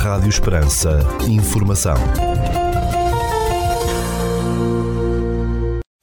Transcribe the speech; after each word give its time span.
Rádio 0.00 0.30
Esperança. 0.30 0.98
Informação. 1.28 1.94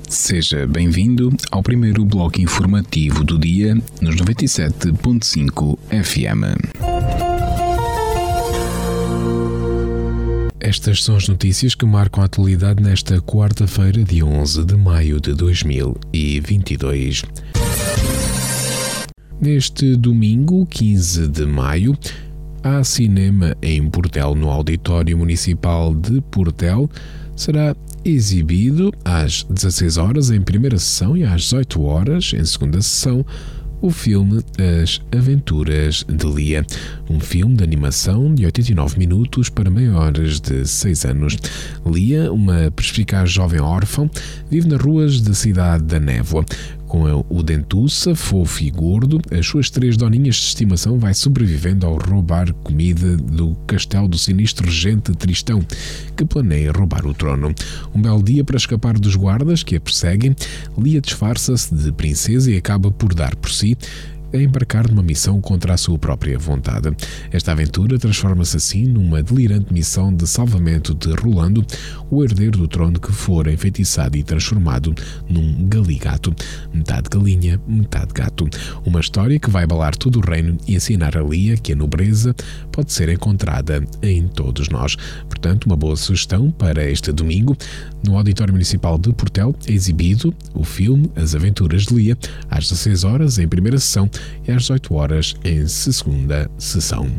Seja 0.07 0.67
bem-vindo 0.67 1.35
ao 1.49 1.63
primeiro 1.63 2.05
bloco 2.05 2.39
informativo 2.39 3.23
do 3.23 3.39
dia 3.39 3.73
nos 3.99 4.15
97.5 4.17 5.79
FM. 5.89 6.43
Estas 10.59 11.03
são 11.03 11.15
as 11.15 11.27
notícias 11.27 11.73
que 11.73 11.87
marcam 11.87 12.21
a 12.21 12.27
atualidade 12.27 12.83
nesta 12.83 13.19
quarta-feira, 13.19 14.03
dia 14.03 14.23
11 14.23 14.63
de 14.63 14.75
maio 14.75 15.19
de 15.19 15.33
2022. 15.33 17.23
Neste 19.41 19.95
domingo, 19.95 20.67
15 20.67 21.27
de 21.27 21.47
maio, 21.47 21.97
há 22.67 22.83
cinema 22.83 23.55
em 23.61 23.89
Portel, 23.89 24.35
no 24.35 24.49
Auditório 24.49 25.17
Municipal 25.17 25.95
de 25.95 26.19
Portel. 26.21 26.89
Será 27.35 27.75
exibido 28.03 28.91
às 29.05 29.43
16 29.43 29.97
horas 29.97 30.31
em 30.31 30.41
primeira 30.41 30.77
sessão 30.77 31.15
e 31.15 31.23
às 31.23 31.43
18 31.43 31.81
horas 31.83 32.33
em 32.33 32.43
segunda 32.43 32.81
sessão 32.81 33.25
o 33.79 33.91
filme 33.91 34.41
As 34.83 34.99
Aventuras 35.15 36.03
de 36.07 36.25
Lia, 36.25 36.65
um 37.09 37.19
filme 37.19 37.55
de 37.55 37.63
animação 37.63 38.33
de 38.33 38.45
89 38.45 38.97
minutos 38.97 39.49
para 39.49 39.69
maiores 39.69 40.39
de 40.39 40.65
6 40.65 41.05
anos. 41.05 41.37
Lia, 41.85 42.31
uma 42.31 42.71
perspicaz 42.71 43.31
jovem 43.31 43.61
órfã, 43.61 44.09
vive 44.49 44.67
nas 44.67 44.81
ruas 44.81 45.21
da 45.21 45.33
cidade 45.33 45.83
da 45.83 45.99
Névoa. 45.99 46.43
Com 46.87 47.03
o 47.29 47.43
dentuça, 47.43 48.15
fofo 48.15 48.63
e 48.63 48.71
gordo, 48.71 49.19
as 49.29 49.45
suas 49.45 49.69
três 49.69 49.97
doninhas 49.97 50.35
de 50.35 50.43
estimação 50.43 50.97
vai 50.97 51.13
sobrevivendo 51.13 51.85
ao 51.85 51.97
roubar 51.97 52.53
comida 52.63 53.17
do 53.17 53.55
castelo 53.67 54.07
do 54.07 54.17
sinistro 54.17 54.65
regente 54.65 55.11
Tristão, 55.11 55.61
que 56.15 56.23
planeia 56.23 56.71
roubar 56.71 57.05
o 57.05 57.13
trono. 57.13 57.53
Um 57.93 58.01
belo 58.01 58.23
dia 58.23 58.43
para 58.43 58.55
escapar 58.55 58.97
dos 58.97 59.17
guardas 59.17 59.63
que 59.63 59.75
a 59.75 59.81
perseguem, 59.81 60.33
Lia 60.77 61.01
disfarça-se 61.01 61.75
de 61.75 61.91
princesa 61.91 62.49
e 62.49 62.57
acaba 62.57 62.89
por 62.89 63.13
dar 63.13 63.35
por 63.35 63.51
si 63.51 63.77
a 64.33 64.37
embarcar 64.37 64.89
numa 64.89 65.03
missão 65.03 65.39
contra 65.39 65.73
a 65.73 65.77
sua 65.77 65.97
própria 65.97 66.37
vontade. 66.37 66.89
Esta 67.31 67.51
aventura 67.51 67.97
transforma-se 67.97 68.57
assim 68.57 68.85
numa 68.85 69.23
delirante 69.23 69.73
missão 69.73 70.13
de 70.13 70.27
salvamento 70.27 70.93
de 70.93 71.13
Rolando, 71.13 71.65
o 72.09 72.23
herdeiro 72.23 72.57
do 72.57 72.67
trono 72.67 72.99
que 72.99 73.11
fora 73.11 73.51
enfeitiçado 73.51 74.17
e 74.17 74.23
transformado 74.23 74.93
num 75.29 75.67
galigato, 75.67 76.33
metade 76.73 77.09
galinha, 77.09 77.59
metade 77.67 78.13
gato. 78.13 78.47
Uma 78.85 78.99
história 78.99 79.39
que 79.39 79.49
vai 79.49 79.63
abalar 79.63 79.95
todo 79.95 80.19
o 80.19 80.21
reino 80.21 80.57
e 80.67 80.75
ensinar 80.75 81.17
a 81.17 81.21
Lia 81.21 81.57
que 81.57 81.73
a 81.73 81.75
nobreza 81.75 82.35
pode 82.71 82.91
ser 82.91 83.09
encontrada 83.09 83.83
em 84.01 84.27
todos 84.27 84.69
nós. 84.69 84.95
Portanto, 85.27 85.65
uma 85.65 85.75
boa 85.75 85.95
sugestão 85.95 86.51
para 86.51 86.89
este 86.89 87.11
domingo. 87.11 87.55
No 88.05 88.17
Auditório 88.17 88.53
Municipal 88.53 88.97
de 88.97 89.11
Portel 89.13 89.55
é 89.67 89.71
exibido 89.71 90.33
o 90.53 90.63
filme 90.63 91.11
As 91.15 91.35
Aventuras 91.35 91.83
de 91.83 91.93
Lia, 91.93 92.17
às 92.49 92.69
16 92.69 93.03
horas, 93.03 93.37
em 93.39 93.47
primeira 93.47 93.79
sessão, 93.79 94.09
e 94.47 94.51
às 94.51 94.63
18 94.63 94.93
horas 94.93 95.35
em 95.43 95.67
segunda 95.67 96.49
sessão. 96.57 97.09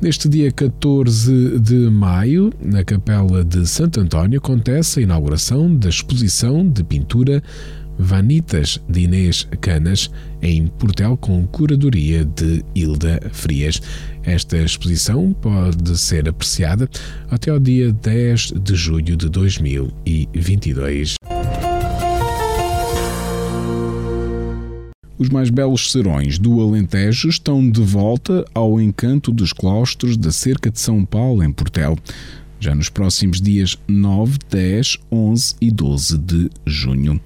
Neste 0.00 0.28
dia 0.28 0.52
14 0.52 1.58
de 1.58 1.90
maio, 1.90 2.52
na 2.62 2.84
Capela 2.84 3.44
de 3.44 3.66
Santo 3.66 4.00
António, 4.00 4.38
acontece 4.38 5.00
a 5.00 5.02
inauguração 5.02 5.74
da 5.74 5.88
exposição 5.88 6.68
de 6.68 6.84
pintura 6.84 7.42
Vanitas 7.98 8.80
de 8.88 9.00
Inês 9.00 9.48
Canas, 9.60 10.08
em 10.40 10.68
Portel, 10.68 11.16
com 11.16 11.44
curadoria 11.48 12.24
de 12.24 12.64
Hilda 12.76 13.20
Frias. 13.32 13.82
Esta 14.22 14.56
exposição 14.58 15.32
pode 15.32 15.98
ser 15.98 16.28
apreciada 16.28 16.88
até 17.28 17.50
ao 17.50 17.58
dia 17.58 17.92
10 17.92 18.52
de 18.62 18.76
julho 18.76 19.16
de 19.16 19.28
2022. 19.28 21.17
Os 25.18 25.28
mais 25.28 25.50
belos 25.50 25.90
serões 25.90 26.38
do 26.38 26.60
Alentejo 26.60 27.28
estão 27.28 27.68
de 27.68 27.80
volta 27.80 28.44
ao 28.54 28.80
encanto 28.80 29.32
dos 29.32 29.52
claustros 29.52 30.16
da 30.16 30.30
Cerca 30.30 30.70
de 30.70 30.78
São 30.78 31.04
Paulo, 31.04 31.42
em 31.42 31.50
Portel, 31.50 31.98
já 32.60 32.72
nos 32.72 32.88
próximos 32.88 33.40
dias 33.40 33.76
9, 33.88 34.38
10, 34.48 34.98
11 35.10 35.56
e 35.60 35.72
12 35.72 36.18
de 36.18 36.50
junho. 36.64 37.20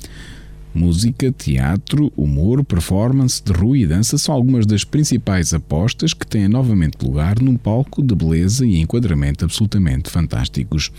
Música, 0.75 1.31
teatro, 1.31 2.11
humor, 2.17 2.65
performance 2.65 3.43
de 3.45 3.53
rua 3.53 3.77
e 3.77 3.87
dança 3.87 4.17
são 4.17 4.35
algumas 4.35 4.65
das 4.65 4.85
principais 4.85 5.53
apostas 5.53 6.15
que 6.15 6.27
têm 6.27 6.49
novamente 6.49 7.05
lugar 7.05 7.39
num 7.41 7.57
palco 7.57 8.03
de 8.03 8.15
beleza 8.15 8.65
e 8.65 8.81
enquadramento 8.81 9.45
absolutamente 9.45 10.09
fantásticos. 10.09 10.91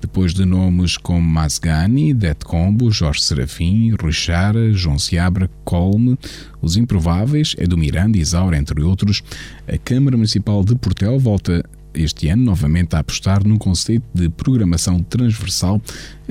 Depois 0.00 0.32
de 0.32 0.44
nomes 0.44 0.96
como 0.96 1.20
Masgani, 1.20 2.14
Det 2.14 2.44
Combo, 2.44 2.90
Jorge 2.90 3.22
Serafim, 3.22 3.96
Rui 4.00 4.12
Chara, 4.12 4.72
João 4.72 4.98
Seabra, 4.98 5.50
Colme, 5.64 6.16
Os 6.62 6.76
Improváveis, 6.76 7.56
Edu 7.58 7.76
Miranda 7.76 8.16
e 8.16 8.20
Isaura, 8.20 8.56
entre 8.56 8.80
outros, 8.82 9.24
a 9.66 9.76
Câmara 9.76 10.16
Municipal 10.16 10.62
de 10.62 10.76
Portel 10.76 11.18
volta 11.18 11.64
este 11.96 12.28
ano 12.28 12.44
novamente 12.44 12.94
a 12.94 13.00
apostar 13.00 13.46
num 13.46 13.56
conceito 13.56 14.04
de 14.14 14.28
programação 14.28 15.02
transversal 15.02 15.80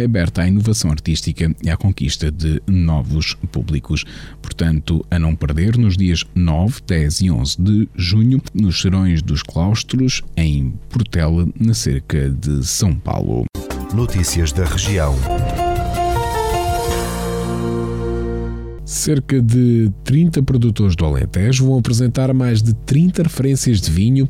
aberta 0.01 0.41
à 0.41 0.47
inovação 0.47 0.91
artística 0.91 1.53
e 1.63 1.69
à 1.69 1.77
conquista 1.77 2.31
de 2.31 2.61
novos 2.67 3.35
públicos. 3.51 4.03
Portanto, 4.41 5.05
a 5.09 5.17
não 5.17 5.35
perder 5.35 5.77
nos 5.77 5.97
dias 5.97 6.23
9, 6.35 6.81
10 6.85 7.21
e 7.21 7.31
11 7.31 7.61
de 7.61 7.89
junho, 7.95 8.41
nos 8.53 8.81
Serões 8.81 9.21
dos 9.21 9.41
Claustros, 9.41 10.21
em 10.35 10.73
Portela, 10.89 11.47
na 11.59 11.73
cerca 11.73 12.29
de 12.29 12.65
São 12.65 12.93
Paulo. 12.95 13.45
Notícias 13.93 14.51
da 14.51 14.65
região. 14.65 15.15
Cerca 18.85 19.41
de 19.41 19.91
30 20.03 20.43
produtores 20.43 20.95
do 20.95 21.05
Alentejo 21.05 21.65
vão 21.65 21.79
apresentar 21.79 22.31
mais 22.33 22.61
de 22.61 22.73
30 22.73 23.23
referências 23.23 23.81
de 23.81 23.89
vinho 23.89 24.29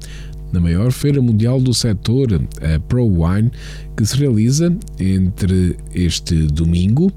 na 0.55 0.61
maior 0.61 0.91
feira 0.91 1.21
mundial 1.21 1.59
do 1.59 1.73
setor, 1.73 2.41
a 2.61 2.79
Pro 2.79 3.05
Wine, 3.05 3.51
que 3.95 4.05
se 4.05 4.15
realiza 4.15 4.73
entre 4.97 5.75
este 5.93 6.33
domingo, 6.47 7.11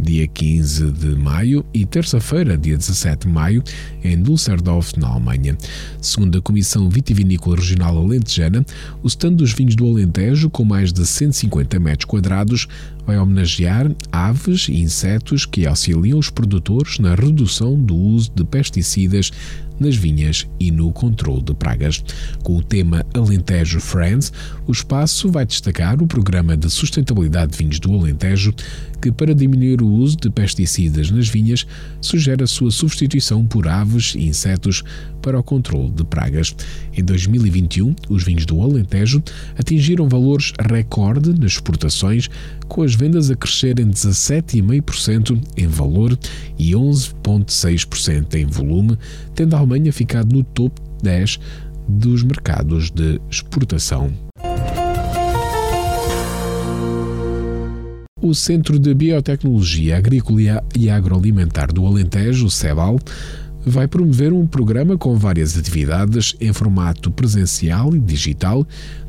dia 0.00 0.26
15 0.26 0.90
de 0.90 1.14
maio, 1.14 1.64
e 1.72 1.86
terça-feira, 1.86 2.58
dia 2.58 2.76
17 2.76 3.28
de 3.28 3.32
maio, 3.32 3.62
em 4.02 4.20
Düsseldorf, 4.20 4.98
na 4.98 5.06
Alemanha. 5.06 5.56
Segundo 6.00 6.38
a 6.38 6.42
Comissão 6.42 6.90
Vitivinícola 6.90 7.54
Regional 7.54 7.96
Alentejana, 7.96 8.66
o 9.00 9.06
stand 9.06 9.34
dos 9.34 9.52
vinhos 9.52 9.76
do 9.76 9.86
Alentejo, 9.86 10.50
com 10.50 10.64
mais 10.64 10.92
de 10.92 11.06
150 11.06 11.78
metros 11.78 12.06
quadrados, 12.06 12.66
vai 13.06 13.16
homenagear 13.16 13.94
aves 14.10 14.68
e 14.68 14.80
insetos 14.80 15.46
que 15.46 15.66
auxiliam 15.66 16.18
os 16.18 16.30
produtores 16.30 16.98
na 16.98 17.14
redução 17.14 17.80
do 17.80 17.94
uso 17.94 18.32
de 18.34 18.44
pesticidas 18.44 19.30
nas 19.82 19.96
vinhas 19.96 20.48
e 20.58 20.70
no 20.70 20.90
controle 20.92 21.42
de 21.42 21.54
pragas. 21.54 22.02
Com 22.42 22.56
o 22.56 22.62
tema 22.62 23.04
Alentejo 23.12 23.80
Friends, 23.80 24.32
o 24.66 24.72
espaço 24.72 25.30
vai 25.30 25.44
destacar 25.44 26.00
o 26.02 26.06
programa 26.06 26.56
de 26.56 26.70
sustentabilidade 26.70 27.52
de 27.52 27.58
vinhos 27.58 27.78
do 27.78 27.92
Alentejo, 27.92 28.54
que, 29.02 29.10
para 29.10 29.34
diminuir 29.34 29.82
o 29.82 29.88
uso 29.88 30.16
de 30.16 30.30
pesticidas 30.30 31.10
nas 31.10 31.28
vinhas, 31.28 31.66
sugere 32.00 32.44
a 32.44 32.46
sua 32.46 32.70
substituição 32.70 33.44
por 33.44 33.66
aves 33.66 34.14
e 34.14 34.28
insetos 34.28 34.84
para 35.20 35.38
o 35.38 35.42
controle 35.42 35.90
de 35.90 36.04
pragas. 36.04 36.54
Em 36.96 37.02
2021, 37.02 37.94
os 38.08 38.22
vinhos 38.22 38.46
do 38.46 38.62
Alentejo 38.62 39.20
atingiram 39.58 40.08
valores 40.08 40.52
recorde 40.70 41.30
nas 41.38 41.52
exportações, 41.52 42.30
com 42.68 42.82
as 42.82 42.94
vendas 42.94 43.28
a 43.28 43.34
crescerem 43.34 43.88
17,5% 43.88 45.42
em 45.56 45.66
valor 45.66 46.16
e 46.56 46.72
11,6% 46.72 48.34
em 48.34 48.46
volume, 48.46 48.96
tendo 49.34 49.56
a 49.56 49.58
Alemanha 49.58 49.92
ficado 49.92 50.32
no 50.32 50.44
topo 50.44 50.80
10 51.02 51.40
dos 51.88 52.22
mercados 52.22 52.90
de 52.90 53.20
exportação. 53.28 54.12
O 58.22 58.36
Centro 58.36 58.78
de 58.78 58.94
Biotecnologia 58.94 59.96
Agrícola 59.96 60.62
e 60.76 60.88
Agroalimentar 60.88 61.72
do 61.72 61.84
Alentejo, 61.84 62.48
CEBAL, 62.48 62.96
vai 63.66 63.88
promover 63.88 64.32
um 64.32 64.46
programa 64.46 64.96
com 64.96 65.16
várias 65.16 65.58
atividades 65.58 66.36
em 66.40 66.52
formato 66.52 67.10
presencial 67.10 67.92
e 67.96 67.98
digital 67.98 68.64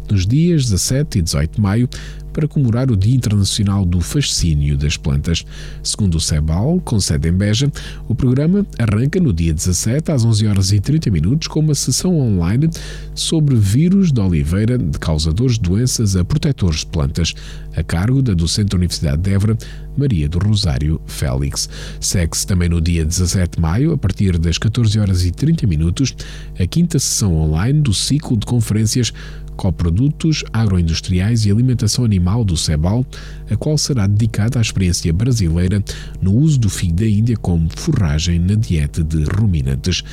nos 0.09 0.25
dias 0.25 0.63
17 0.63 1.19
e 1.19 1.21
18 1.21 1.55
de 1.55 1.61
maio 1.61 1.87
para 2.33 2.47
comemorar 2.47 2.91
o 2.91 2.97
Dia 2.97 3.15
Internacional 3.15 3.85
do 3.85 4.01
Fascínio 4.01 4.75
das 4.75 4.97
Plantas. 4.97 5.45
Segundo 5.83 6.15
o 6.15 6.19
CEBAL, 6.19 6.81
com 6.83 6.99
sede 6.99 7.29
em 7.29 7.31
Beja, 7.31 7.71
o 8.07 8.15
programa 8.15 8.65
arranca 8.79 9.19
no 9.19 9.31
dia 9.31 9.53
17 9.53 10.11
às 10.11 10.25
11 10.25 10.47
horas 10.47 10.71
e 10.71 10.79
30 10.79 11.11
minutos 11.11 11.47
com 11.47 11.59
uma 11.59 11.75
sessão 11.75 12.19
online 12.19 12.69
sobre 13.13 13.55
vírus 13.55 14.11
da 14.11 14.25
oliveira 14.25 14.77
de 14.77 14.97
causadores 14.97 15.53
de 15.55 15.61
doenças 15.61 16.15
a 16.15 16.25
protetores 16.25 16.79
de 16.79 16.87
plantas, 16.87 17.35
a 17.75 17.83
cargo 17.83 18.21
da 18.21 18.33
docente 18.33 18.69
da 18.69 18.77
Universidade 18.77 19.21
de 19.21 19.31
Évora, 19.31 19.57
Maria 19.95 20.27
do 20.27 20.39
Rosário 20.39 20.99
Félix. 21.05 21.69
Segue-se 21.99 22.47
também 22.47 22.67
no 22.67 22.81
dia 22.81 23.05
17 23.05 23.57
de 23.57 23.61
maio, 23.61 23.93
a 23.93 23.97
partir 23.97 24.37
das 24.39 24.57
14 24.57 24.99
horas 24.99 25.23
e 25.23 25.31
30 25.31 25.67
minutos, 25.67 26.15
a 26.59 26.65
quinta 26.65 26.97
sessão 26.97 27.35
online 27.35 27.79
do 27.81 27.93
ciclo 27.93 28.35
de 28.35 28.45
conferências 28.45 29.13
Coprodutos 29.55 30.43
Agroindustriais 30.51 31.45
e 31.45 31.51
Alimentação 31.51 32.03
Animal 32.05 32.43
do 32.43 32.57
CEBAL, 32.57 33.05
a 33.49 33.55
qual 33.55 33.77
será 33.77 34.07
dedicada 34.07 34.59
à 34.59 34.61
experiência 34.61 35.11
brasileira 35.13 35.83
no 36.21 36.33
uso 36.33 36.59
do 36.59 36.69
figo 36.69 36.93
da 36.93 37.07
Índia 37.07 37.37
como 37.37 37.69
forragem 37.75 38.39
na 38.39 38.55
dieta 38.55 39.03
de 39.03 39.23
ruminantes. 39.23 40.03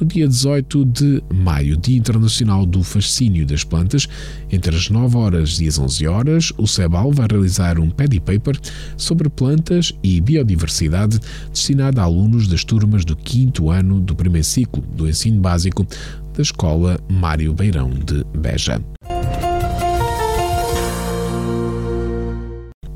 No 0.00 0.06
dia 0.06 0.26
18 0.26 0.84
de 0.86 1.22
maio, 1.32 1.76
Dia 1.76 1.98
Internacional 1.98 2.66
do 2.66 2.82
Fascínio 2.82 3.46
das 3.46 3.62
Plantas, 3.62 4.08
entre 4.50 4.74
as 4.74 4.90
9 4.90 5.16
horas 5.16 5.60
e 5.60 5.68
as 5.68 5.78
11 5.78 6.06
horas, 6.06 6.52
o 6.58 6.66
CEBAL 6.66 7.12
vai 7.12 7.28
realizar 7.30 7.78
um 7.78 7.90
paddy 7.90 8.18
paper 8.18 8.58
sobre 8.96 9.28
plantas 9.28 9.92
e 10.02 10.20
biodiversidade 10.20 11.20
destinado 11.52 12.00
a 12.00 12.04
alunos 12.04 12.48
das 12.48 12.64
turmas 12.64 13.04
do 13.04 13.14
quinto 13.16 13.70
ano 13.70 14.00
do 14.00 14.14
primeiro 14.14 14.46
ciclo 14.46 14.82
do 14.94 15.08
ensino 15.08 15.40
básico 15.40 15.86
da 16.34 16.42
Escola 16.42 16.98
Mário 17.08 17.54
Beirão 17.54 17.90
de 17.90 18.24
Beja. 18.38 18.80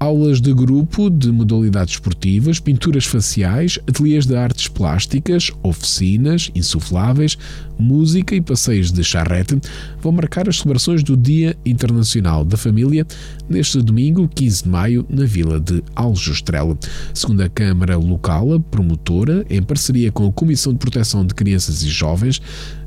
aulas 0.08 0.40
de 0.40 0.55
grupo 0.55 1.11
de 1.11 1.31
modalidades 1.31 1.94
esportivas, 1.94 2.58
pinturas 2.58 3.05
faciais, 3.05 3.79
ateliês 3.87 4.25
de 4.25 4.35
artes 4.35 4.67
plásticas, 4.67 5.50
oficinas, 5.62 6.50
insufláveis, 6.55 7.37
música 7.79 8.35
e 8.35 8.40
passeios 8.40 8.90
de 8.90 9.05
charrete 9.05 9.61
vão 10.00 10.12
marcar 10.12 10.49
as 10.49 10.58
celebrações 10.58 11.02
do 11.02 11.14
Dia 11.14 11.55
Internacional 11.64 12.43
da 12.43 12.56
Família 12.56 13.06
neste 13.49 13.82
domingo, 13.82 14.26
15 14.35 14.62
de 14.62 14.69
maio, 14.69 15.06
na 15.11 15.26
vila 15.26 15.61
de 15.61 15.82
Aljustrel. 15.94 16.79
Segundo 17.12 17.43
a 17.43 17.49
Câmara 17.49 17.99
Local, 17.99 18.55
a 18.55 18.61
promotora, 18.61 19.44
em 19.50 19.62
parceria 19.62 20.11
com 20.11 20.26
a 20.26 20.32
Comissão 20.32 20.73
de 20.73 20.79
Proteção 20.79 21.25
de 21.26 21.35
Crianças 21.35 21.82
e 21.82 21.88
Jovens, 21.88 22.40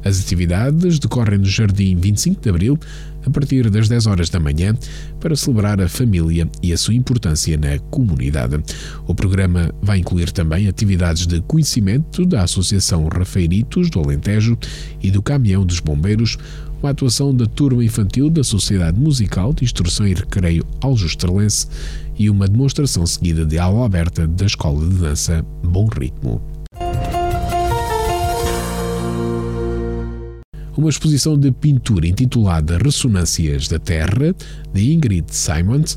as 0.03 0.19
atividades 0.19 0.99
decorrem 0.99 1.39
no 1.39 1.45
Jardim 1.45 1.95
25 1.95 2.41
de 2.41 2.49
Abril, 2.49 2.79
a 3.25 3.29
partir 3.29 3.69
das 3.69 3.87
10 3.87 4.07
horas 4.07 4.29
da 4.29 4.39
manhã 4.39 4.75
para 5.19 5.35
celebrar 5.35 5.79
a 5.79 5.87
família 5.87 6.49
e 6.61 6.73
a 6.73 6.77
sua 6.77 6.93
importância 6.93 7.57
na 7.57 7.77
comunidade. 7.89 8.57
O 9.07 9.13
programa 9.13 9.73
vai 9.81 9.99
incluir 9.99 10.31
também 10.31 10.67
atividades 10.67 11.27
de 11.27 11.39
conhecimento 11.41 12.25
da 12.25 12.43
Associação 12.43 13.07
Rafeiritos 13.07 13.89
do 13.89 13.99
Alentejo 13.99 14.57
e 15.01 15.11
do 15.11 15.21
Caminhão 15.21 15.65
dos 15.65 15.79
Bombeiros, 15.79 16.37
uma 16.81 16.89
atuação 16.89 17.35
da 17.35 17.45
turma 17.45 17.83
infantil 17.83 18.29
da 18.29 18.43
Sociedade 18.43 18.99
Musical 18.99 19.53
de 19.53 19.63
Instrução 19.63 20.07
e 20.07 20.15
Recreio 20.15 20.65
Aljustrelense 20.81 21.67
e 22.17 22.29
uma 22.29 22.47
demonstração 22.47 23.05
seguida 23.05 23.45
de 23.45 23.59
aula 23.59 23.85
aberta 23.85 24.27
da 24.27 24.45
Escola 24.45 24.87
de 24.87 24.95
Dança 24.95 25.45
Bom 25.63 25.85
Ritmo. 25.85 26.41
Uma 30.81 30.89
exposição 30.89 31.37
de 31.37 31.51
pintura 31.51 32.07
intitulada 32.07 32.79
Ressonâncias 32.79 33.67
da 33.67 33.77
Terra, 33.77 34.35
de 34.73 34.91
Ingrid 34.91 35.25
Simons, 35.29 35.95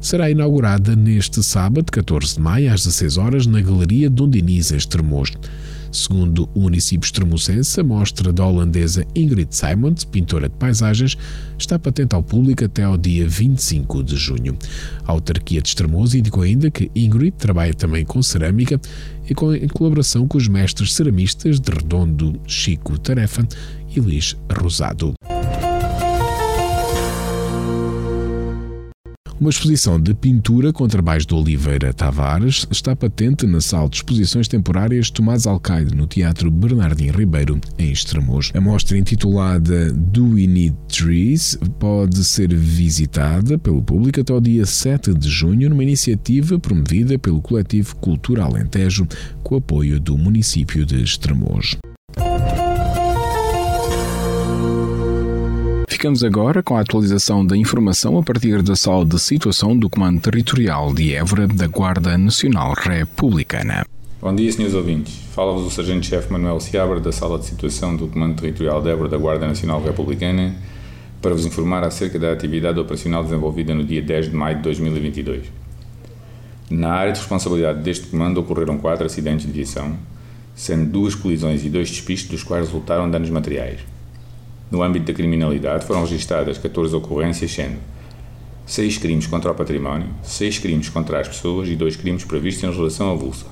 será 0.00 0.28
inaugurada 0.28 0.96
neste 0.96 1.40
sábado, 1.40 1.90
14 1.92 2.34
de 2.34 2.40
maio, 2.40 2.72
às 2.72 2.82
16 2.82 3.16
horas, 3.16 3.46
na 3.46 3.60
Galeria 3.60 4.10
Dom 4.10 4.28
Diniz, 4.28 4.72
em 4.72 4.76
Estremoz. 4.76 5.32
Segundo 5.94 6.48
o 6.52 6.62
município 6.62 7.06
extremocense, 7.06 7.78
a 7.78 7.84
mostra 7.84 8.32
da 8.32 8.44
holandesa 8.44 9.06
Ingrid 9.14 9.54
Simons, 9.54 10.02
pintora 10.02 10.48
de 10.48 10.56
paisagens, 10.56 11.16
está 11.56 11.78
patente 11.78 12.16
ao 12.16 12.22
público 12.22 12.64
até 12.64 12.82
ao 12.82 12.98
dia 12.98 13.28
25 13.28 14.02
de 14.02 14.16
junho. 14.16 14.58
A 15.06 15.12
autarquia 15.12 15.62
de 15.62 15.68
Estremoz 15.68 16.12
indicou 16.12 16.42
ainda 16.42 16.68
que 16.68 16.90
Ingrid 16.96 17.36
trabalha 17.38 17.72
também 17.72 18.04
com 18.04 18.20
cerâmica 18.20 18.80
e 19.30 19.34
com, 19.36 19.54
em 19.54 19.68
colaboração 19.68 20.26
com 20.26 20.36
os 20.36 20.48
mestres 20.48 20.92
ceramistas 20.92 21.60
de 21.60 21.70
Redondo 21.70 22.40
Chico 22.44 22.98
Tarefa 22.98 23.46
e 23.94 24.00
Luís 24.00 24.36
Rosado. 24.52 25.14
Uma 29.40 29.50
exposição 29.50 30.00
de 30.00 30.14
pintura 30.14 30.72
com 30.72 30.86
trabalhos 30.86 31.26
de 31.26 31.34
Oliveira 31.34 31.92
Tavares 31.92 32.66
está 32.70 32.94
patente 32.94 33.46
na 33.46 33.60
sala 33.60 33.88
de 33.88 33.96
exposições 33.96 34.46
temporárias 34.46 35.10
Tomás 35.10 35.44
Alcaide, 35.44 35.94
no 35.94 36.06
Teatro 36.06 36.50
Bernardino 36.50 37.18
Ribeiro, 37.18 37.60
em 37.76 37.90
Estremoz. 37.90 38.52
A 38.54 38.60
mostra 38.60 38.96
intitulada 38.96 39.92
Do 39.92 40.34
We 40.34 40.46
Need 40.46 40.76
Trees 40.88 41.58
pode 41.78 42.24
ser 42.24 42.54
visitada 42.54 43.58
pelo 43.58 43.82
público 43.82 44.20
até 44.20 44.32
o 44.32 44.40
dia 44.40 44.64
7 44.64 45.12
de 45.12 45.28
junho 45.28 45.68
numa 45.68 45.82
iniciativa 45.82 46.58
promovida 46.58 47.18
pelo 47.18 47.42
coletivo 47.42 47.96
Cultura 47.96 48.44
Alentejo 48.44 49.06
com 49.42 49.56
apoio 49.56 49.98
do 49.98 50.16
município 50.16 50.86
de 50.86 51.02
Estremoz. 51.02 51.76
Ficamos 56.04 56.22
agora 56.22 56.62
com 56.62 56.76
a 56.76 56.82
atualização 56.82 57.46
da 57.46 57.56
informação 57.56 58.18
a 58.18 58.22
partir 58.22 58.60
da 58.60 58.76
sala 58.76 59.06
de 59.06 59.18
situação 59.18 59.74
do 59.74 59.88
Comando 59.88 60.20
Territorial 60.20 60.92
de 60.92 61.14
Évora 61.14 61.46
da 61.46 61.66
Guarda 61.66 62.18
Nacional 62.18 62.74
Republicana. 62.74 63.86
Bom 64.20 64.34
dia, 64.34 64.52
senhores 64.52 64.74
ouvintes. 64.74 65.18
Fala-vos 65.32 65.64
o 65.64 65.70
Sargento-Chefe 65.70 66.30
Manuel 66.30 66.60
Seabra 66.60 67.00
da 67.00 67.10
Sala 67.10 67.38
de 67.38 67.46
Situação 67.46 67.96
do 67.96 68.06
Comando 68.06 68.38
Territorial 68.38 68.82
de 68.82 68.90
Évora 68.90 69.08
da 69.08 69.16
Guarda 69.16 69.46
Nacional 69.46 69.82
Republicana 69.82 70.54
para 71.22 71.32
vos 71.32 71.46
informar 71.46 71.82
acerca 71.82 72.18
da 72.18 72.32
atividade 72.32 72.78
operacional 72.78 73.24
desenvolvida 73.24 73.74
no 73.74 73.82
dia 73.82 74.02
10 74.02 74.28
de 74.28 74.36
maio 74.36 74.56
de 74.58 74.62
2022. 74.64 75.46
Na 76.68 76.92
área 76.92 77.14
de 77.14 77.18
responsabilidade 77.20 77.80
deste 77.80 78.08
comando 78.08 78.40
ocorreram 78.40 78.76
quatro 78.76 79.06
acidentes 79.06 79.46
de 79.46 79.52
viação, 79.52 79.96
sendo 80.54 80.84
duas 80.84 81.14
colisões 81.14 81.64
e 81.64 81.70
dois 81.70 81.88
despistes 81.88 82.28
dos 82.28 82.42
quais 82.42 82.66
resultaram 82.66 83.10
danos 83.10 83.30
materiais. 83.30 83.93
No 84.74 84.82
âmbito 84.82 85.06
da 85.06 85.12
criminalidade 85.12 85.86
foram 85.86 86.00
registradas 86.00 86.58
14 86.58 86.96
ocorrências, 86.96 87.52
sendo 87.52 87.76
6 88.66 88.98
crimes 88.98 89.24
contra 89.28 89.52
o 89.52 89.54
património, 89.54 90.08
6 90.24 90.58
crimes 90.58 90.88
contra 90.88 91.20
as 91.20 91.28
pessoas 91.28 91.68
e 91.68 91.76
2 91.76 91.94
crimes 91.94 92.24
previstos 92.24 92.64
em 92.64 92.66
legislação 92.66 93.12
avulsa. 93.12 93.46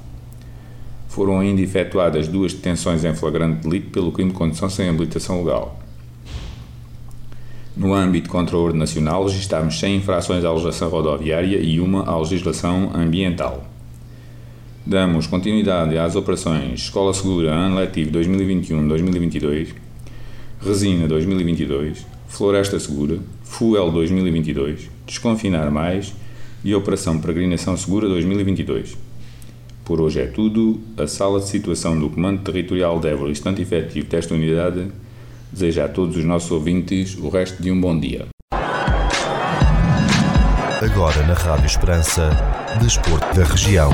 Foram 1.06 1.38
ainda 1.38 1.62
efetuadas 1.62 2.26
duas 2.26 2.52
detenções 2.52 3.04
em 3.04 3.14
flagrante 3.14 3.62
delito 3.62 3.90
pelo 3.90 4.10
crime 4.10 4.32
de 4.32 4.36
condução 4.36 4.68
sem 4.68 4.88
habilitação 4.88 5.44
legal. 5.44 5.78
No 7.76 7.94
âmbito 7.94 8.28
contra 8.28 8.56
a 8.56 8.58
ordem 8.58 8.80
nacional, 8.80 9.24
registámos 9.24 9.78
100 9.78 9.98
infrações 9.98 10.44
à 10.44 10.50
legislação 10.50 10.88
rodoviária 10.88 11.58
e 11.58 11.78
uma 11.78 12.02
à 12.04 12.18
legislação 12.18 12.90
ambiental. 12.92 13.64
Damos 14.84 15.28
continuidade 15.28 15.96
às 15.96 16.16
operações 16.16 16.80
Escola 16.80 17.14
Segura 17.14 17.52
Ano 17.52 17.76
Letivo 17.76 18.10
2021-2022 18.10 19.91
Resina 20.64 21.08
2022, 21.08 22.06
Floresta 22.28 22.78
Segura, 22.78 23.18
Fuel 23.42 23.90
2022, 23.90 24.88
Desconfinar 25.04 25.68
Mais 25.72 26.14
e 26.62 26.72
Operação 26.72 27.18
Peregrinação 27.18 27.76
Segura 27.76 28.08
2022. 28.08 28.96
Por 29.84 30.00
hoje 30.00 30.20
é 30.20 30.26
tudo. 30.26 30.80
A 30.96 31.08
sala 31.08 31.40
de 31.40 31.48
situação 31.48 31.98
do 31.98 32.08
Comando 32.08 32.42
Territorial 32.42 33.00
de 33.00 33.08
Évora, 33.08 33.32
instante 33.32 33.60
efetivo 33.60 34.06
desta 34.06 34.34
unidade, 34.34 34.86
deseja 35.50 35.86
a 35.86 35.88
todos 35.88 36.16
os 36.16 36.24
nossos 36.24 36.52
ouvintes 36.52 37.18
o 37.18 37.28
resto 37.28 37.60
de 37.60 37.68
um 37.72 37.80
bom 37.80 37.98
dia. 37.98 38.28
Agora 40.80 41.26
na 41.26 41.34
Rádio 41.34 41.66
Esperança, 41.66 42.30
Desporto 42.80 43.34
da 43.34 43.42
Região. 43.44 43.90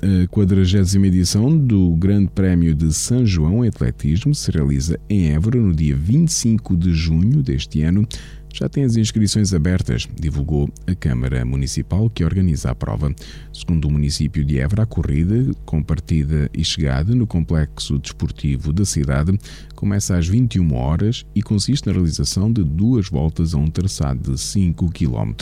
A 0.00 0.28
40 0.28 1.06
edição 1.08 1.58
do 1.58 1.90
Grande 1.96 2.28
Prémio 2.28 2.72
de 2.72 2.94
São 2.94 3.26
João 3.26 3.64
em 3.64 3.68
Atletismo 3.68 4.32
se 4.32 4.48
realiza 4.48 4.98
em 5.10 5.32
Évora 5.32 5.58
no 5.58 5.74
dia 5.74 5.96
25 5.96 6.76
de 6.76 6.92
junho 6.92 7.42
deste 7.42 7.82
ano. 7.82 8.06
já 8.54 8.68
tem 8.68 8.84
as 8.84 8.96
inscrições 8.96 9.52
abertas, 9.52 10.08
divulgou 10.14 10.70
a 10.86 10.94
Câmara 10.94 11.44
Municipal 11.44 12.08
que 12.08 12.24
organiza 12.24 12.70
a 12.70 12.76
prova. 12.76 13.12
Segundo 13.58 13.86
o 13.86 13.90
município 13.90 14.44
de 14.44 14.60
Évora, 14.60 14.84
a 14.84 14.86
corrida, 14.86 15.52
com 15.66 15.82
partida 15.82 16.48
e 16.54 16.64
chegada 16.64 17.12
no 17.12 17.26
complexo 17.26 17.98
desportivo 17.98 18.72
da 18.72 18.84
cidade, 18.84 19.36
começa 19.74 20.16
às 20.16 20.28
21 20.28 20.74
horas 20.74 21.26
e 21.34 21.42
consiste 21.42 21.88
na 21.88 21.92
realização 21.92 22.52
de 22.52 22.62
duas 22.62 23.08
voltas 23.08 23.54
a 23.54 23.58
um 23.58 23.66
traçado 23.66 24.32
de 24.32 24.40
5 24.40 24.88
km. 24.92 25.32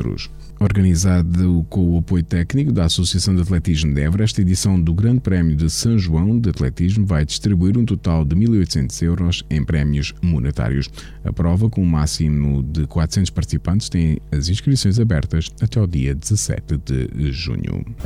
Organizado 0.59 1.67
com 1.69 1.91
o 1.91 1.99
apoio 1.99 2.25
técnico 2.25 2.73
da 2.73 2.87
Associação 2.87 3.37
de 3.37 3.43
Atletismo 3.43 3.93
de 3.93 4.01
Évora, 4.01 4.25
esta 4.25 4.41
edição 4.41 4.81
do 4.81 4.95
Grande 4.95 5.21
Prémio 5.21 5.55
de 5.55 5.69
São 5.69 5.99
João 5.99 6.41
de 6.41 6.49
Atletismo 6.49 7.05
vai 7.05 7.27
distribuir 7.27 7.77
um 7.77 7.85
total 7.85 8.25
de 8.25 8.35
1.800 8.35 9.03
euros 9.03 9.45
em 9.51 9.63
prémios 9.63 10.15
monetários. 10.23 10.89
A 11.23 11.33
prova, 11.35 11.69
com 11.69 11.83
um 11.83 11.87
máximo 11.87 12.63
de 12.63 12.87
400 12.87 13.29
participantes, 13.29 13.91
tem 13.91 14.19
as 14.33 14.49
inscrições 14.49 14.99
abertas 14.99 15.51
até 15.61 15.79
o 15.79 15.87
dia 15.87 16.15
17 16.15 16.79
de 16.79 17.33
junho. 17.33 17.85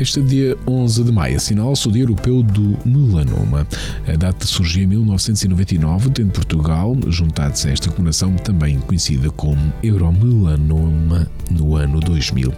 Este 0.00 0.22
dia 0.22 0.56
11 0.66 1.04
de 1.04 1.12
maio 1.12 1.36
assinala-se 1.36 1.86
o 1.86 1.92
Dia 1.92 2.04
Europeu 2.04 2.42
do 2.42 2.74
Melanoma. 2.86 3.68
A 4.08 4.16
data 4.16 4.46
surgiu 4.46 4.84
em 4.84 4.86
1999, 4.86 6.08
tendo 6.08 6.32
Portugal 6.32 6.96
juntado-se 7.08 7.68
a 7.68 7.72
esta 7.72 7.90
comemoração, 7.90 8.34
também 8.36 8.80
conhecida 8.80 9.28
como 9.28 9.60
Euromelanoma, 9.82 11.30
no 11.50 11.76
ano 11.76 12.00
2000. 12.00 12.50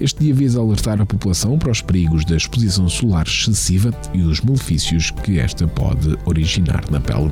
Este 0.00 0.24
dia 0.24 0.34
visa 0.34 0.58
alertar 0.58 1.00
a 1.00 1.06
população 1.06 1.58
para 1.58 1.70
os 1.70 1.80
perigos 1.80 2.24
da 2.24 2.36
exposição 2.36 2.88
solar 2.88 3.26
excessiva 3.26 3.92
e 4.12 4.22
os 4.22 4.40
malefícios 4.40 5.10
que 5.10 5.38
esta 5.38 5.68
pode 5.68 6.18
originar 6.24 6.82
na 6.90 7.00
pele. 7.00 7.30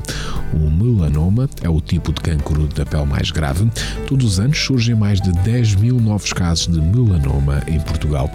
O 0.53 0.69
melanoma 0.69 1.49
é 1.61 1.69
o 1.69 1.81
tipo 1.81 2.13
de 2.13 2.21
cancro 2.21 2.67
da 2.67 2.85
pele 2.85 3.05
mais 3.05 3.31
grave. 3.31 3.69
Todos 4.07 4.25
os 4.25 4.39
anos 4.39 4.57
surgem 4.57 4.95
mais 4.95 5.19
de 5.19 5.31
10 5.31 5.75
mil 5.75 5.99
novos 5.99 6.31
casos 6.31 6.67
de 6.67 6.79
melanoma 6.79 7.61
em 7.67 7.79
Portugal. 7.79 8.31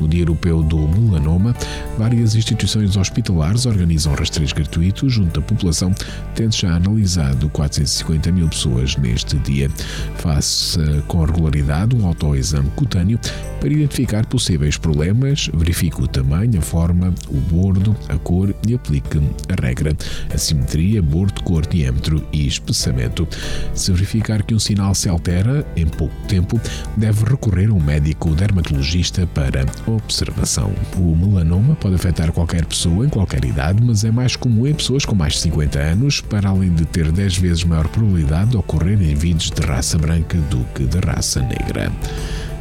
No 0.00 0.06
Dia 0.06 0.22
Europeu 0.22 0.62
do 0.68 0.86
melanoma, 0.86 1.54
várias 1.96 2.34
instituições 2.34 2.96
hospitalares 2.96 3.66
organizam 3.66 4.14
rastreios 4.14 4.52
gratuitos 4.52 5.12
junto 5.12 5.40
à 5.40 5.42
população, 5.42 5.92
tendo 6.34 6.54
já 6.54 6.76
analisado 6.76 7.48
450 7.48 8.30
mil 8.30 8.48
pessoas 8.48 8.96
neste 8.96 9.38
dia. 9.38 9.70
Faz 10.16 10.78
com 11.06 11.24
regularidade 11.24 11.96
um 11.96 12.06
autoexame 12.06 12.70
cutâneo 12.76 13.18
para 13.60 13.70
identificar 13.70 14.26
possíveis 14.26 14.76
problemas, 14.76 15.50
verifique 15.52 16.00
o 16.02 16.06
tamanho, 16.06 16.58
a 16.58 16.62
forma, 16.62 17.12
o 17.28 17.36
bordo, 17.36 17.96
a 18.08 18.16
cor 18.18 18.54
e 18.66 18.74
aplique 18.74 19.18
a 19.48 19.60
regra, 19.60 19.96
a 20.32 20.38
simetria, 20.38 21.02
bordo, 21.02 21.42
cor, 21.42 21.66
diâmetro 21.66 22.24
e 22.32 22.46
espessamento. 22.46 23.26
Se 23.74 23.90
verificar 23.90 24.42
que 24.42 24.54
um 24.54 24.58
sinal 24.58 24.94
se 24.94 25.08
altera 25.08 25.66
em 25.74 25.86
pouco 25.86 26.14
tempo, 26.28 26.60
deve 26.96 27.24
recorrer 27.24 27.70
a 27.70 27.72
um 27.72 27.80
médico 27.80 28.34
dermatologista 28.34 29.26
para 29.26 29.64
observação. 29.86 30.47
O 30.96 31.14
melanoma 31.14 31.74
pode 31.74 31.96
afetar 31.96 32.32
qualquer 32.32 32.64
pessoa 32.64 33.04
em 33.04 33.08
qualquer 33.08 33.44
idade, 33.44 33.82
mas 33.82 34.02
é 34.04 34.10
mais 34.10 34.34
comum 34.34 34.66
em 34.66 34.72
pessoas 34.72 35.04
com 35.04 35.14
mais 35.14 35.34
de 35.34 35.40
50 35.40 35.78
anos, 35.78 36.20
para 36.22 36.48
além 36.48 36.72
de 36.72 36.86
ter 36.86 37.12
10 37.12 37.36
vezes 37.36 37.64
maior 37.64 37.86
probabilidade 37.88 38.50
de 38.50 38.56
ocorrer 38.56 39.00
em 39.02 39.14
vídeos 39.14 39.50
de 39.50 39.60
raça 39.60 39.98
branca 39.98 40.38
do 40.50 40.64
que 40.74 40.84
de 40.84 40.98
raça 41.00 41.40
negra. 41.40 41.92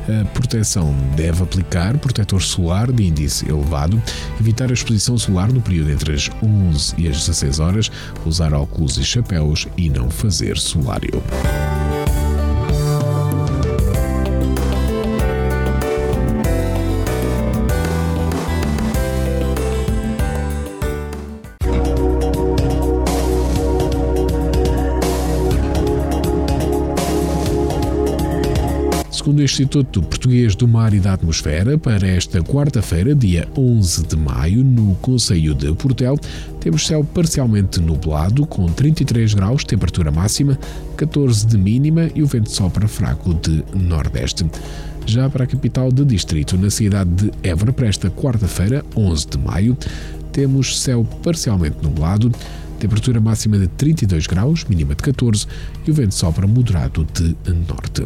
A 0.10 0.26
proteção 0.26 0.94
deve 1.16 1.44
aplicar 1.44 1.98
protetor 1.98 2.42
solar 2.42 2.92
de 2.92 3.04
índice 3.04 3.50
elevado, 3.50 4.02
evitar 4.40 4.70
a 4.70 4.74
exposição 4.74 5.18
solar 5.18 5.52
no 5.52 5.62
período 5.62 5.92
entre 5.92 6.14
as 6.14 6.30
11 6.44 6.96
e 6.98 7.08
as 7.08 7.18
16 7.26 7.60
horas, 7.60 7.92
usar 8.26 8.54
óculos 8.54 8.98
e 8.98 9.04
chapéus 9.04 9.68
e 9.78 9.90
não 9.90 10.10
fazer 10.10 10.58
solário. 10.58 11.22
Segundo 29.28 29.40
o 29.40 29.44
Instituto 29.44 30.02
Português 30.02 30.56
do 30.56 30.66
Mar 30.70 30.94
e 30.94 31.02
da 31.02 31.12
Atmosfera, 31.12 31.78
para 31.78 32.08
esta 32.08 32.42
quarta-feira, 32.42 33.14
dia 33.14 33.46
11 33.58 34.08
de 34.08 34.16
maio, 34.16 34.64
no 34.64 34.96
Conselho 35.02 35.54
de 35.54 35.74
Portel, 35.74 36.18
temos 36.62 36.88
céu 36.88 37.04
parcialmente 37.04 37.82
nublado, 37.82 38.48
com 38.48 38.68
33 38.68 39.34
graus, 39.34 39.66
temperatura 39.66 40.12
máxima, 40.12 40.58
14 40.96 41.46
de 41.46 41.58
mínima 41.58 42.10
e 42.16 42.24
o 42.24 42.26
vento 42.26 42.50
sopra 42.50 42.88
fraco 42.88 43.34
de 43.34 43.66
nordeste. 43.76 44.46
Já 45.06 45.30
para 45.30 45.44
a 45.44 45.48
capital 45.48 45.92
de 45.92 46.06
distrito, 46.06 46.58
na 46.58 46.70
cidade 46.70 47.10
de 47.10 47.32
Évora, 47.44 47.74
para 47.74 47.88
esta 47.88 48.10
quarta-feira, 48.10 48.86
11 48.96 49.28
de 49.28 49.38
maio, 49.40 49.78
temos 50.32 50.80
céu 50.80 51.04
parcialmente 51.22 51.76
nublado, 51.84 52.32
temperatura 52.80 53.20
máxima 53.20 53.58
de 53.58 53.68
32 53.68 54.26
graus, 54.26 54.64
mínima 54.64 54.96
de 54.96 55.04
14 55.04 55.48
e 55.86 55.92
o 55.92 55.94
vento 55.94 56.16
sopra 56.16 56.48
moderado 56.48 57.06
de 57.14 57.36
norte. 57.68 58.06